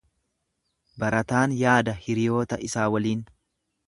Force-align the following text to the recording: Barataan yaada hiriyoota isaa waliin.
Barataan 1.03 1.53
yaada 1.59 1.95
hiriyoota 2.05 2.59
isaa 2.69 2.89
waliin. 2.97 3.23